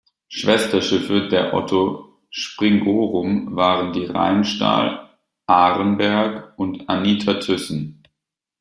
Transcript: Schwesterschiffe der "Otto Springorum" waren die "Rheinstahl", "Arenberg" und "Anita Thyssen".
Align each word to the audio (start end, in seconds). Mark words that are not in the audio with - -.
Schwesterschiffe 0.29 1.27
der 1.27 1.53
"Otto 1.53 2.17
Springorum" 2.31 3.55
waren 3.55 3.93
die 3.93 4.05
"Rheinstahl", 4.05 5.09
"Arenberg" 5.45 6.55
und 6.57 6.89
"Anita 6.89 7.35
Thyssen". 7.35 8.01